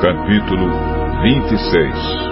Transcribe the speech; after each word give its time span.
capítulo 0.00 0.70
26 1.22 2.26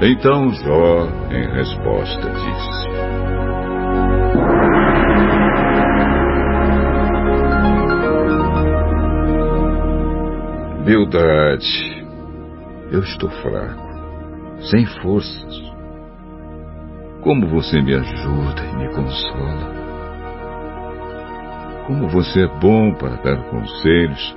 Então 0.00 0.52
Jó, 0.52 1.08
em 1.30 1.54
resposta, 1.54 2.30
disse: 2.30 2.88
Bildade, 10.84 12.06
eu 12.92 13.00
estou 13.00 13.30
fraco, 13.30 13.88
sem 14.70 14.86
forças. 15.02 15.77
Como 17.28 17.46
você 17.46 17.82
me 17.82 17.94
ajuda 17.94 18.64
e 18.64 18.76
me 18.78 18.88
consola. 18.94 19.74
Como 21.86 22.08
você 22.08 22.44
é 22.44 22.58
bom 22.58 22.94
para 22.94 23.16
dar 23.16 23.50
conselhos 23.50 24.34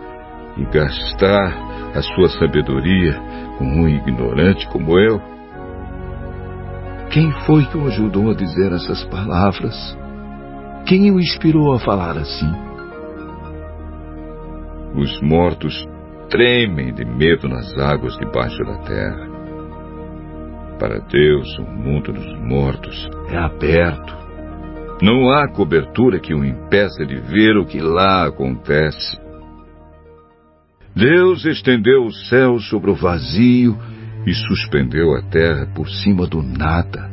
e 0.57 0.65
gastar 0.65 1.57
a 1.95 2.01
sua 2.01 2.27
sabedoria 2.37 3.13
com 3.57 3.63
um 3.63 3.87
ignorante 3.87 4.67
como 4.67 4.99
eu. 4.99 5.21
Quem 7.11 7.31
foi 7.45 7.63
que 7.63 7.77
o 7.77 7.87
ajudou 7.87 8.29
a 8.29 8.35
dizer 8.35 8.73
essas 8.73 9.05
palavras? 9.05 9.97
Quem 10.85 11.11
o 11.11 11.19
inspirou 11.21 11.73
a 11.73 11.79
falar 11.79 12.17
assim? 12.17 12.51
Os 14.95 15.21
mortos 15.21 15.87
tremem 16.29 16.93
de 16.93 17.05
medo 17.05 17.47
nas 17.47 17.73
águas 17.77 18.17
debaixo 18.17 18.61
da 18.65 18.79
terra. 18.79 19.30
Para 20.81 20.97
Deus, 20.97 21.59
o 21.59 21.61
mundo 21.61 22.11
dos 22.11 22.39
mortos 22.39 23.07
é 23.29 23.37
aberto. 23.37 24.17
Não 24.99 25.29
há 25.29 25.47
cobertura 25.47 26.19
que 26.19 26.33
o 26.33 26.43
impeça 26.43 27.05
de 27.05 27.17
ver 27.17 27.55
o 27.55 27.67
que 27.67 27.79
lá 27.79 28.25
acontece. 28.25 29.15
Deus 30.95 31.45
estendeu 31.45 32.03
o 32.03 32.11
céu 32.11 32.57
sobre 32.57 32.89
o 32.89 32.95
vazio 32.95 33.77
e 34.25 34.33
suspendeu 34.33 35.13
a 35.13 35.21
terra 35.21 35.67
por 35.75 35.87
cima 35.87 36.25
do 36.25 36.41
nada. 36.41 37.11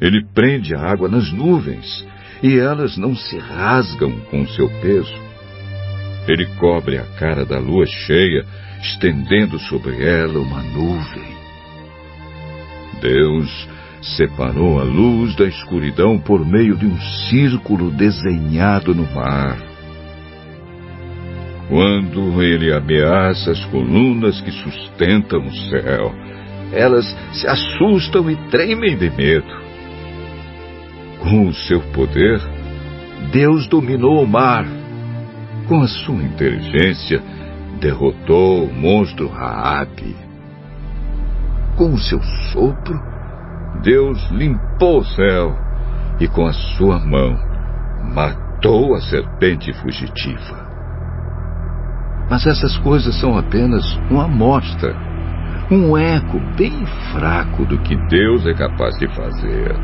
Ele 0.00 0.24
prende 0.32 0.72
a 0.72 0.80
água 0.80 1.08
nas 1.08 1.32
nuvens 1.32 2.06
e 2.44 2.56
elas 2.56 2.96
não 2.96 3.16
se 3.16 3.36
rasgam 3.38 4.20
com 4.30 4.46
seu 4.46 4.68
peso. 4.80 5.20
Ele 6.28 6.46
cobre 6.60 6.96
a 6.96 7.06
cara 7.18 7.44
da 7.44 7.58
lua 7.58 7.86
cheia, 7.86 8.46
estendendo 8.80 9.58
sobre 9.58 10.00
ela 10.00 10.38
uma 10.38 10.62
nuvem. 10.62 11.35
Deus 13.00 13.68
separou 14.16 14.78
a 14.80 14.84
luz 14.84 15.34
da 15.34 15.46
escuridão 15.46 16.18
por 16.18 16.44
meio 16.46 16.76
de 16.76 16.86
um 16.86 16.98
círculo 17.28 17.90
desenhado 17.90 18.94
no 18.94 19.04
mar. 19.12 19.58
Quando 21.68 22.42
ele 22.42 22.72
ameaça 22.72 23.50
as 23.50 23.64
colunas 23.66 24.40
que 24.40 24.52
sustentam 24.52 25.40
o 25.40 25.52
céu, 25.68 26.14
elas 26.72 27.04
se 27.32 27.46
assustam 27.46 28.30
e 28.30 28.36
tremem 28.50 28.96
de 28.96 29.10
medo. 29.10 29.66
Com 31.20 31.48
o 31.48 31.54
seu 31.54 31.80
poder, 31.92 32.40
Deus 33.32 33.66
dominou 33.66 34.22
o 34.22 34.28
mar. 34.28 34.64
Com 35.66 35.82
a 35.82 35.88
sua 35.88 36.22
inteligência, 36.22 37.20
derrotou 37.80 38.64
o 38.64 38.72
monstro 38.72 39.26
Raabe 39.26 40.25
com 41.76 41.92
o 41.92 41.98
seu 41.98 42.20
sopro, 42.52 43.00
Deus 43.82 44.18
limpou 44.30 45.00
o 45.00 45.04
céu 45.04 45.56
e 46.18 46.26
com 46.26 46.46
a 46.46 46.52
sua 46.52 46.98
mão 46.98 47.36
matou 48.14 48.94
a 48.94 49.00
serpente 49.00 49.72
fugitiva. 49.74 50.66
Mas 52.30 52.46
essas 52.46 52.76
coisas 52.78 53.18
são 53.20 53.38
apenas 53.38 53.84
uma 54.10 54.24
amostra, 54.24 54.94
um 55.70 55.96
eco 55.96 56.40
bem 56.56 56.84
fraco 57.12 57.64
do 57.64 57.78
que 57.78 57.96
Deus 58.08 58.46
é 58.46 58.54
capaz 58.54 58.96
de 58.98 59.06
fazer. 59.14 59.76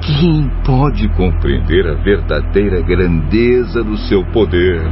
Quem 0.00 0.50
pode 0.64 1.08
compreender 1.10 1.86
a 1.86 1.94
verdadeira 1.94 2.82
grandeza 2.82 3.82
do 3.82 3.96
seu 3.96 4.24
poder? 4.32 4.82